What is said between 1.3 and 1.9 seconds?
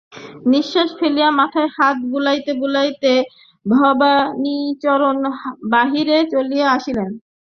মাথায়